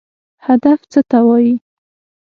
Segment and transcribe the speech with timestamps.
[0.45, 1.53] هدف څه ته وایي؟